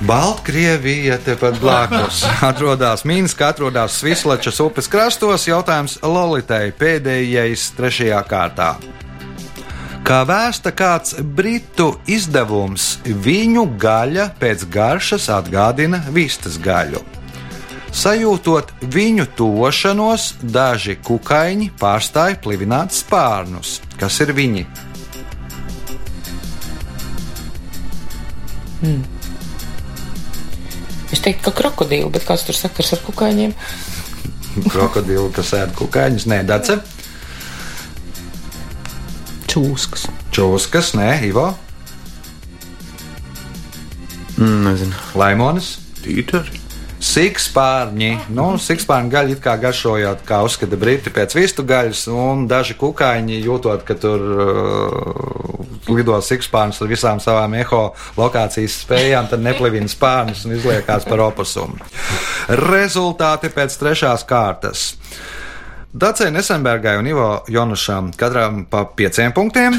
[0.04, 5.46] Baltkrievija tepat blakus atrodas Minska, atrodas Svislačas upes krastos.
[5.48, 8.74] Jautājums Lolitai pēdējais, trešajā kārtā.
[10.04, 17.00] Kā vēsta kāds britu izdevums, viņu gaļa pēc garšas atgādina vistas gaļu.
[17.88, 23.78] Sajūtot viņu tošanos, daži kukaiņi pārstāja plivināt spārnus.
[23.96, 24.66] Kas ir viņi?
[31.16, 33.56] Es teiktu, ka krokodīli, bet kāds tur sakars ar kukaiņiem?
[34.68, 36.82] Krokodili, kas ēd kukaiņus, nē, dace.
[39.54, 40.08] Čūskas.
[40.34, 41.52] Čūskas, nē, Ivo,
[44.38, 44.94] Mm, nezinu.
[45.14, 45.76] Laimonis.
[46.02, 46.60] Tītari.
[47.04, 48.10] Sikspārņi.
[48.34, 53.42] Nu, sikspārņu gaļa it kā garšojot, kā uzskata briti pēc vistu gaļas, un daži kukaiņi
[53.44, 57.82] jūtot, ka tur uh, lido sikspārņus ar visām savām eho
[58.16, 61.76] lokācijas spējām, tad neplivina spārnus un izliekās par oposumu.
[62.64, 64.88] Rezultāti pēc trešās kārtas.
[65.94, 69.76] Dacei Nesenbergai un Ivo Jonušam katram pa pieciem punktiem.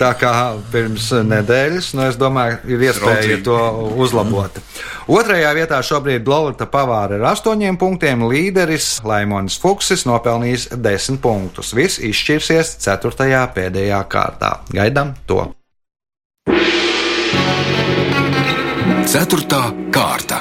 [0.00, 0.32] Tā kā
[0.72, 3.58] pirms nedēļas, nu es domāju, ir iespēja to
[4.00, 4.56] uzlabot.
[5.12, 11.74] Otrajā vietā šobrīd Lorita Pavāra ar astoņiem punktiem, līderis Laimons Fuksis nopelnījis desmit punktus.
[11.76, 14.54] Viss izšķirsies ceturtajā pēdējā kārtā.
[14.72, 15.44] Gaidām to!
[19.10, 20.40] Ceturtā kārta.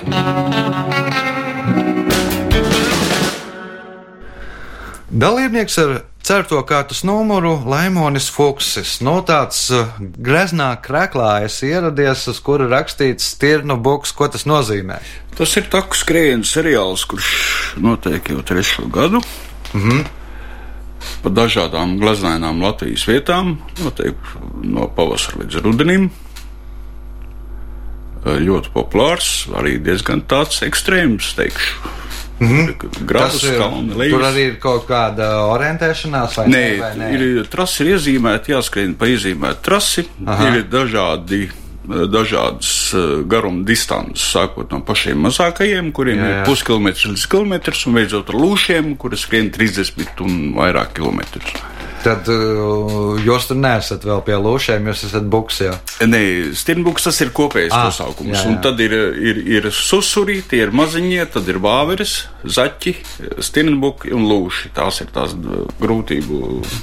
[5.09, 5.91] Dalībnieks ar
[6.21, 8.99] certo kārtas numuru Laimonis Fuksis.
[9.01, 14.99] No tāds uh, greznā krēklā es ieradies, uz kura rakstīts Stirnu buks, ko tas nozīmē.
[15.33, 17.29] Tas ir taku skrējiens seriāls, kurš
[17.81, 19.23] notiek jau trešo gadu.
[19.73, 20.05] Mm -hmm.
[21.23, 24.15] Pa dažādām glaznainām Latvijas vietām, notiek
[24.61, 26.11] no pavasara līdz rudenim.
[28.25, 31.89] Ļoti populārs, arī diezgan tāds ekstrēms, teikšu.
[32.39, 32.89] Mm -hmm.
[33.05, 34.33] Grāmatas ir, kalna tur lejas.
[34.33, 37.09] arī ir kaut kāda orientēšanās, vai Nē, vai nē?
[37.39, 40.05] ir trasi ir iezīmēti, jāskrien pa iezīmētu trasi.
[40.25, 40.55] Aha.
[40.55, 41.49] Ir dažādi.
[41.89, 47.85] Dažādas eh, garuma distances, sākot no pašiem mazākajiem, kuriem Jā, jā, ir puskilometrs līdz kilometrs,
[47.87, 51.49] un beidzot ar lūšiem, kuras skrien 30 un vairāk kilometrus.
[52.03, 55.73] Tad uh, jūs tur neesat vēl pie lūšiem, jūs esat buks jau.
[56.07, 56.21] Nē,
[56.55, 58.31] Stirnbuks tas ir kopējs Ah, nosaukums.
[58.31, 58.47] jā, jā.
[58.53, 62.95] Un tad ir, ir, ir susuri, tie ir maziņie, tad ir vāveres, zaķi,
[63.43, 64.71] stirnbuki un lūši.
[64.77, 65.35] Tās ir tās
[65.81, 66.41] grūtību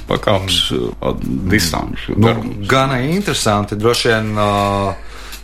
[0.09, 1.43] pakāpes, mm.
[1.49, 2.33] distanču Nu,
[2.69, 3.75] gana interesanti.
[3.79, 4.93] Droši vien uh,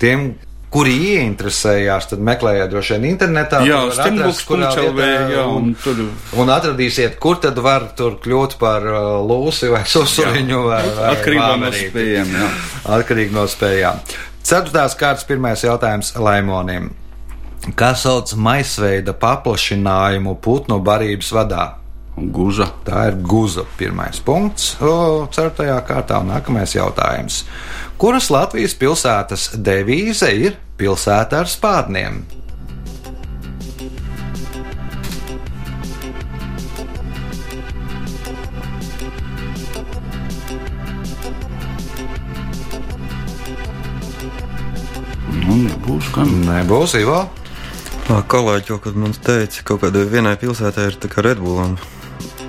[0.01, 0.33] tiem,
[0.73, 3.62] kuri ieinteresējās, tad meklējiet droši vien internetā.
[3.67, 6.01] Jā, stimbuks.lv, jā, un, un tur
[6.41, 10.63] un atradīsiet, kur tad var tur kļūt par uh, lūsi vai susuriņu.
[10.71, 12.33] Vai, vai atkarībā no spējām.
[12.39, 12.49] jā.
[12.97, 14.01] Atkarīgi no spējām.
[14.43, 16.91] Ceturtās kārtas pirmais jautājums Laimonim.
[17.79, 21.67] Kā sauc maisveida paplašinājumu putnu barības vadā?
[22.13, 22.67] Guza.
[22.86, 24.76] Tā ir guza pirmais punkts.
[24.86, 27.41] O, ceturtajā kārtā un nākamais jautājums.
[27.97, 32.21] Kuras Latvijas pilsētas devīze ir pilsēta ar spādniem?
[45.43, 46.30] Nu, nebūs gan.
[46.45, 47.23] Nebūs Ivo.
[48.04, 51.78] Kolēģi kaut kad man teica, ka kaut kādai vienai pilsētai ir tā kā Redbullam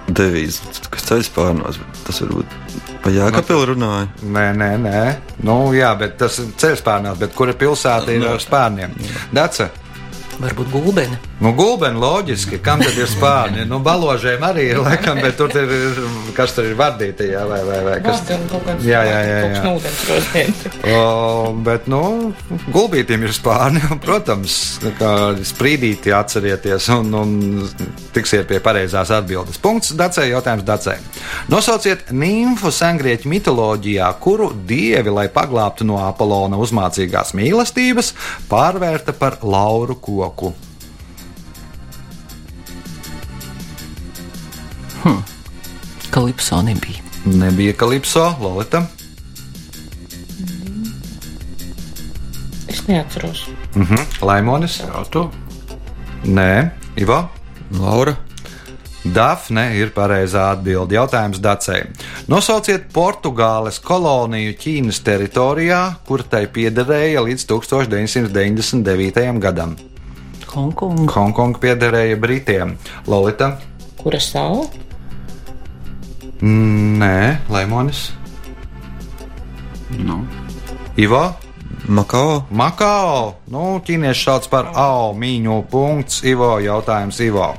[0.08, 1.78] devīze, kas ceļš pārnos.
[2.04, 2.58] Tas varbūt
[3.04, 4.08] pa Jākapilu runāja.
[4.24, 5.04] Nē, nē, nē.
[5.44, 8.94] Nu, jā, bet tas ir ceļš pārnās, bet kura pilsēta ir ar spārniem?
[9.34, 9.70] Dace.
[10.40, 11.18] Varbūt gulbene.
[11.38, 13.62] Nu, gulbeni loģiski, kam tad ir spārni?
[13.68, 15.98] Nu, baložiem arī ir, laikam, bet tur ir,
[16.34, 18.22] kas tur ir vardīti, jā, vai, vai, vai kas.
[18.50, 19.62] Kaut kāds Jā, jā, jā, jā.
[19.74, 20.64] ūdens rozdiens.
[20.90, 22.00] O, bet, nu,
[22.74, 24.56] gulbītiem ir spārni, un, protams,
[24.98, 25.12] kā
[25.46, 27.36] sprīdīti atcerieties, un, un
[28.14, 29.60] tiksiet pie pareizās atbildes.
[29.62, 30.98] Punkts Dacei, jautājums Dacei.
[31.52, 38.14] Nosauciet nimfu sengrieķu mitoloģijā, kuru dievi, lai paglābtu no Apolona uzmācīgās mīlestības,
[38.50, 40.23] pārvērta par lauru koku.
[46.14, 47.02] Kalipso nebija.
[47.24, 48.86] Nebija kalipso, Lolita.
[52.68, 53.48] Es neatceros.
[53.74, 53.96] Mhm.
[54.22, 54.80] Laimonis.
[54.80, 55.30] Jā, to.
[56.24, 57.28] Nē, Ivo.
[57.70, 58.14] Laura.
[59.04, 60.94] Dafne ir pareizā atbilde.
[60.94, 61.82] Jautājums Dacei.
[62.28, 69.40] Nosauciet Portugāles koloniju Ķīnas teritorijā, kur tai piederēja līdz 1999.
[69.42, 69.76] gadam.
[70.54, 71.10] Hongkonga.
[71.12, 72.76] Hongkonga piederēja Britiem.
[73.10, 73.56] Lolita.
[73.98, 74.66] Kura savu?
[76.44, 78.12] Nē, Laimonis.
[79.98, 80.24] Nu,
[80.96, 81.24] Ivo.
[81.88, 82.44] Makao.
[82.50, 83.34] Makao.
[83.52, 85.62] Nu, ķīnieši sauc par AO mīņu.
[85.70, 86.22] Punkts.
[86.24, 86.56] Ivo.
[86.64, 87.52] Jautājums Ivo.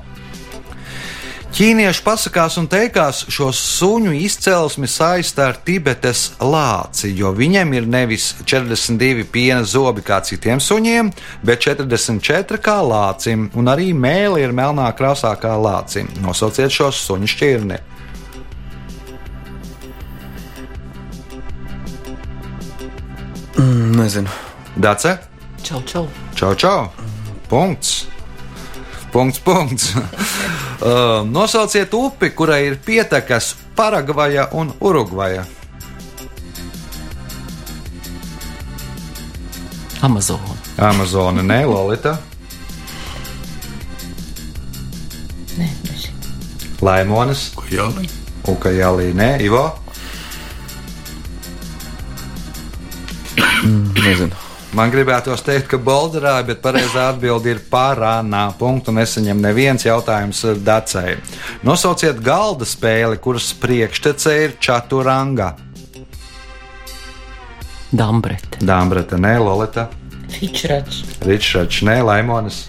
[1.56, 8.26] Ķīnieši pasakās un teikās šo suņu izcelsmi saistā ar Tibetes lāci, jo viņiem ir nevis
[8.44, 11.14] 42 piena zobi kā citiem suņiem,
[11.48, 16.10] bet 44 kā lācim, un arī mēlī ir melnā krāsā kā lācim.
[16.26, 17.78] Nosauciet šo suņu šķirni.
[23.56, 24.36] Mm, Nezinu.
[24.76, 25.16] Dace?
[25.64, 26.04] Čau, čau.
[26.36, 26.92] Čau, čau!
[27.48, 28.15] Punkts!
[29.16, 29.96] Punkts, punkts.
[30.76, 35.46] Uh, Nosauciet upi, kurai ir pietekas Paragvaja un Urugvaja.
[40.02, 40.58] Amazona.
[40.78, 42.18] Amazona, ne Lolita,
[45.58, 45.70] Nē.
[46.82, 48.10] Laimonas, jālai?
[48.52, 49.80] Ukajālī, ne Ivo.
[54.04, 54.45] Nezinu.
[54.76, 58.50] Man gribētos teikt, ka Bolderā, bet pareizā atbilde ir pārānā.
[58.60, 61.16] Punktu nesaņem neviens jautājums Dacei.
[61.64, 65.54] Nosauciet galda spēli, kuras priekštece ir Čaturanga.
[67.96, 68.60] Dambrete.
[68.60, 69.88] Dāmbreta, ne Lolita,
[70.36, 71.04] Fičrats.
[71.24, 72.66] Ričračs, ne Laimonas.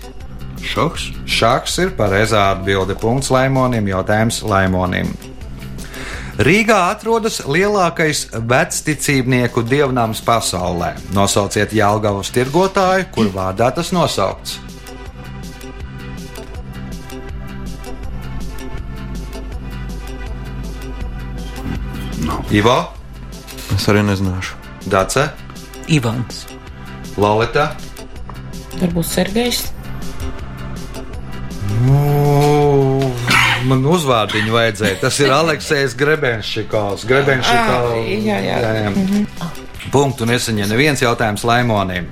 [0.63, 1.11] Šoks.
[1.27, 2.95] Šāks ir pareizā atbilde.
[3.01, 5.11] Punkts Laimonim, jautājums Laimonim.
[6.37, 10.93] Rīgā atrodas lielākais vecticībnieku dievnams pasaulē.
[11.17, 14.61] Nosauciet Jālgavas tirgotāju, kur vārdā tas nosaukts.
[22.27, 22.45] Nav.
[22.53, 22.77] Ivo,
[23.75, 24.55] Es arī nezināšu.
[24.89, 25.27] Dace,
[25.93, 26.45] Ivans.
[27.21, 27.71] Lolita.
[28.79, 29.65] Varbūt Sergejs.
[31.83, 31.99] Nu,
[33.67, 34.99] Man uzvārdiņu vajadzēja.
[35.03, 37.07] Tas ir Aleksis Grebenšķikovs.
[37.09, 37.97] Grebenšķikovs.
[37.97, 38.61] Ā, jā, jā.
[38.63, 39.49] jā, jā.
[39.95, 42.07] Punktu nesaņem neviens jautājums Laimonim.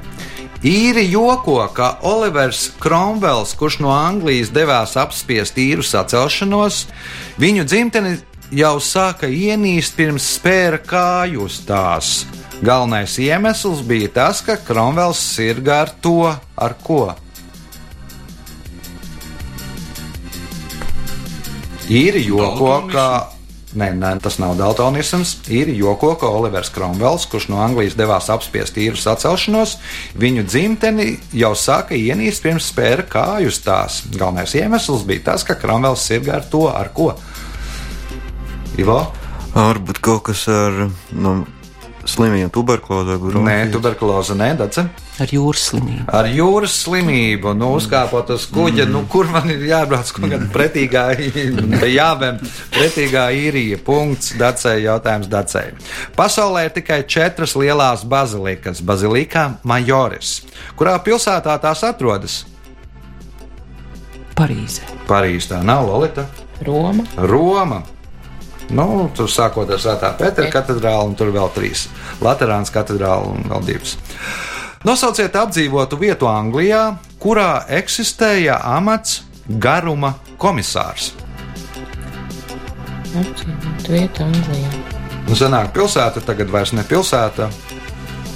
[0.65, 6.87] Īri joko, ka Olivers Kromvels, kurš no Anglijas devās apspiest īru sacelšanos,
[7.37, 8.15] viņu dzimteni
[8.55, 12.15] jau sāka ienīst pirms spēra kāju uz tās.
[12.65, 17.13] Galvenais iemesls bija tas, ka Kromvels sirgā ar to, ar ko.
[21.93, 23.07] Ir joko, ka.
[23.75, 25.35] Nē, nē, tas nav daltonisms.
[25.51, 29.75] Ir joko, ka Olivers Kromvels, kurš no Anglijas devās apspiest īru sacelšanos,
[30.15, 33.99] viņu dzimteni jau sāka ienīst pirms spēra kāju uz tās.
[34.15, 37.11] Galvenais iemesls bija tas, ka Kromvels sirgā ar to, ar ko.
[38.79, 39.01] Ivo?
[39.55, 41.35] Varbūt kaut kas ar nu,
[42.07, 44.87] slimību, tuberkulozi vai Nē, tuberkuloze, nē, dace.
[45.15, 46.05] Ar jūras slimību.
[46.11, 48.91] Ar jūras slimību, nu, uzkāpot uz kuģa, mm.
[48.91, 51.05] nu, kur man ir jābrauc kaut kādā pretīgā,
[52.01, 52.41] jāvem
[52.75, 53.79] pretīgā īrija.
[53.87, 55.77] Punkts, dacēji, jautājums dacēji.
[56.19, 60.41] Pasaulē ir tikai četras lielās bazilikas- Bazilika Majoris.
[60.75, 62.41] Kurā pilsētā tās atrodas?
[64.35, 64.89] Parīzē.
[65.07, 66.27] Parīzē, tā nav Lolita.
[66.67, 67.07] Roma.
[67.17, 67.85] Roma.
[68.75, 71.87] Nu, tur sākot ar Svētā Pētera katedrāli, un tur vēl trīs-
[72.25, 73.97] Latvijas katedrāli un vēl divas.
[74.85, 81.15] Nosauciet apdzīvotu vietu Anglijā, kurā eksistēja amats garuma komisārs.
[83.17, 84.83] Apdzīvot vietu Anglijā.
[85.25, 87.49] Nu, senāk pilsēta, tagad vairs ne pilsēta.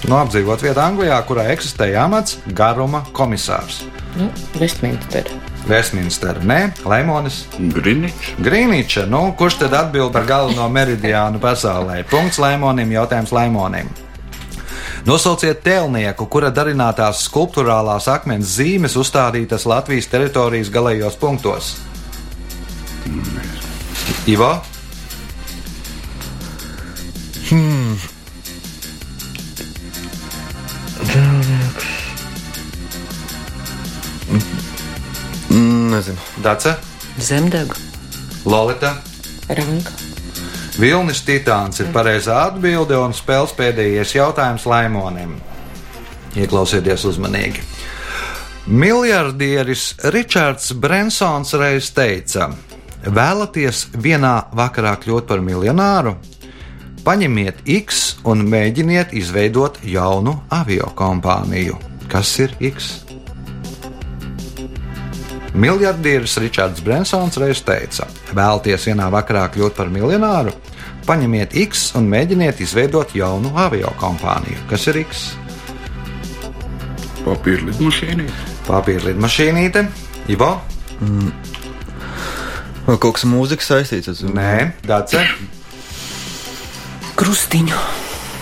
[0.09, 3.83] Nu, apdzīvot vietu Anglijā, kurā eksistēja amats garuma komisārs.
[4.17, 5.29] Nu, Westminster.
[5.69, 7.43] Westminster, nē, Leimonis.
[7.77, 8.39] Griničs.
[8.41, 12.01] Grīniča, nu, kurš tad atbild par galveno meridiānu pasaulē?
[12.09, 13.93] Punkts Leimonim, jautājums Leimonim.
[15.07, 21.77] Nosauciet tēlnieku, kura darinātās skulptūrālās akmens zīmes uzstādītas Latvijas teritorijas galējos punktos.
[24.29, 24.57] Ivo,
[35.49, 36.19] Mm, Nezinu.
[36.43, 36.77] Dace,
[37.19, 37.75] Zemdega.
[38.45, 38.97] Lolita.
[39.49, 39.93] Ranka.
[40.79, 45.33] Vilnis Titāns ir pareizā atbilde un spēles pēdējais jautājums Laimonim.
[46.39, 47.65] Ieklausieties uzmanīgi.
[48.71, 52.53] Miljardieris Ričards Brensons reiz teica:
[53.03, 56.15] Vēlaties vienā vakarā kļūt par miljonāru?
[57.03, 61.75] Paņemiet X un mēģiniet izveidot jaunu avio kompāniju.
[62.07, 62.93] Kas ir X?
[65.59, 70.55] Miljardieris Ričards Brensons reiz teica: Vēlaties vienā vakarā kļūt par miljonāru?
[71.09, 74.61] Paņemiet X un mēģiniet izveidot jaunu avio kompāniju.
[74.69, 75.31] Kas ir X?
[77.25, 78.29] Papīra lidmašīnī.
[78.69, 79.87] Papīra lidmašīnīte,
[80.33, 80.53] Ivo,
[82.89, 84.31] Vai kaut kas mūzikas saistīts ar to?
[84.33, 84.53] Nē,
[84.89, 85.21] Dace,
[87.19, 87.98] Krustiņu.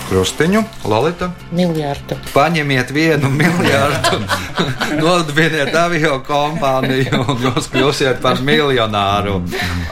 [0.07, 1.33] Krustiņu, Lolita.
[1.51, 2.15] Miljardu.
[2.31, 4.21] Paņemiet vienu miljardu,
[5.03, 9.41] nodibiniet avio kompāniju un jūs kļūsiet par miljonāru.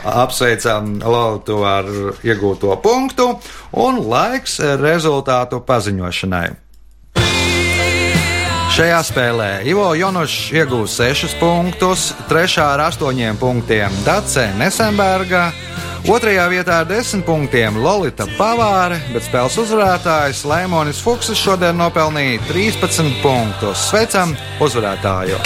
[0.07, 1.89] Apsveicam Lolitu ar
[2.23, 3.33] iegūto punktu
[3.85, 6.64] un laiks rezultātu paziņošanai.
[8.75, 15.45] Šajā spēlē Ivo Jonošs iegūs 6 punktus, 3 ar 8 punktiem Dace Nesenberga,
[16.03, 23.15] 2 vietā ar 10 punktiem Lolita Pavāre, bet spēles uzvarētājs Leimonis Fuksis šodien nopelnīja 13
[23.23, 23.87] punktus.
[23.93, 25.39] Sveicam uzvarētāju!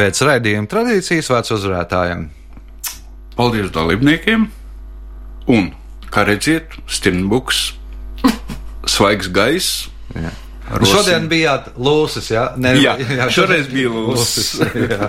[0.00, 2.22] Pēc raidījuma tradīcijas vārds uzvarētājiem.
[3.36, 4.46] Paldies dalībniekiem!
[5.52, 5.66] Un,
[6.12, 7.58] kā redziet, Stirnbuks,
[8.88, 9.90] svaigs gaiss.
[10.14, 12.44] Nu, Šodien bijāt lūsis, jā?
[12.62, 12.94] Ne, Jā,
[13.34, 14.52] šoreiz bija lūsis.
[14.86, 15.08] jā.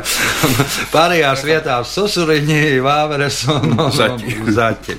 [0.92, 4.36] Pārējās vietās susuriņi, vāveres un, un, Zaķi.
[4.42, 4.98] un zaķi.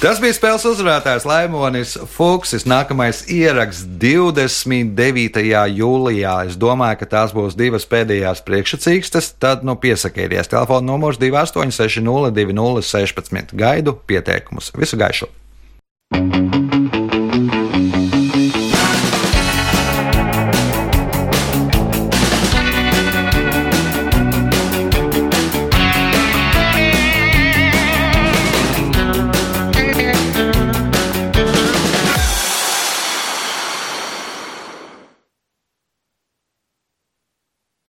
[0.00, 2.62] Tas bija spēles uzvarētājs Laimonis Fuksis.
[2.64, 5.42] Nākamais ieraksts 29.
[5.76, 6.36] jūlijā.
[6.48, 9.34] Es domāju, ka tās būs divas pēdējās priekšsacīkstes.
[9.44, 10.48] Tad nu piesakieties.
[10.54, 13.52] Telefona numurs 2860 2016.
[13.60, 14.72] Gaidu pieteikumus.
[14.72, 15.28] Visu gaišu!
[16.10, 16.59] thank you